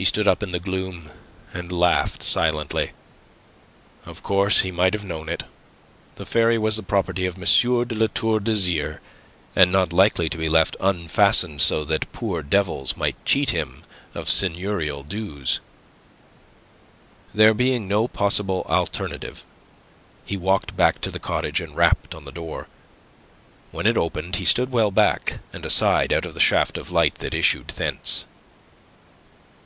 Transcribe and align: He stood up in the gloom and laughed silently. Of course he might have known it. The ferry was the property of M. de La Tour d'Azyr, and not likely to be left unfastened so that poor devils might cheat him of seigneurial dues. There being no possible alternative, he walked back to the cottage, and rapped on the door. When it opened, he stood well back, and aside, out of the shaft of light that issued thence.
He 0.00 0.04
stood 0.04 0.28
up 0.28 0.44
in 0.44 0.52
the 0.52 0.60
gloom 0.60 1.10
and 1.52 1.72
laughed 1.72 2.22
silently. 2.22 2.92
Of 4.06 4.22
course 4.22 4.60
he 4.60 4.70
might 4.70 4.92
have 4.94 5.02
known 5.02 5.28
it. 5.28 5.42
The 6.14 6.24
ferry 6.24 6.56
was 6.56 6.76
the 6.76 6.84
property 6.84 7.26
of 7.26 7.34
M. 7.34 7.40
de 7.42 7.94
La 7.96 8.06
Tour 8.06 8.38
d'Azyr, 8.38 9.00
and 9.56 9.72
not 9.72 9.92
likely 9.92 10.28
to 10.28 10.38
be 10.38 10.48
left 10.48 10.76
unfastened 10.78 11.60
so 11.62 11.82
that 11.82 12.12
poor 12.12 12.44
devils 12.44 12.96
might 12.96 13.24
cheat 13.24 13.50
him 13.50 13.82
of 14.14 14.28
seigneurial 14.28 15.02
dues. 15.02 15.58
There 17.34 17.52
being 17.52 17.88
no 17.88 18.06
possible 18.06 18.64
alternative, 18.68 19.44
he 20.24 20.36
walked 20.36 20.76
back 20.76 21.00
to 21.00 21.10
the 21.10 21.18
cottage, 21.18 21.60
and 21.60 21.74
rapped 21.74 22.14
on 22.14 22.24
the 22.24 22.30
door. 22.30 22.68
When 23.72 23.84
it 23.84 23.96
opened, 23.98 24.36
he 24.36 24.44
stood 24.44 24.70
well 24.70 24.92
back, 24.92 25.40
and 25.52 25.66
aside, 25.66 26.12
out 26.12 26.24
of 26.24 26.34
the 26.34 26.38
shaft 26.38 26.78
of 26.78 26.92
light 26.92 27.16
that 27.16 27.34
issued 27.34 27.66
thence. 27.66 28.26